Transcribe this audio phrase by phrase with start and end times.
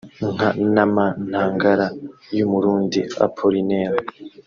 [0.33, 1.87] nka “Nama ntangara”
[2.37, 3.97] y’umurundi Appollinaire